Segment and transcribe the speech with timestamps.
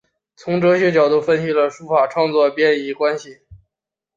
[0.35, 3.41] 从哲学角度分析了书法创作的变易关系。